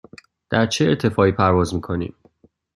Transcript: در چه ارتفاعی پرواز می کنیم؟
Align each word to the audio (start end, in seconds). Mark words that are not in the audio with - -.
در 0.49 0.65
چه 0.65 0.85
ارتفاعی 0.85 1.31
پرواز 1.31 1.73
می 1.75 1.81
کنیم؟ 1.81 2.15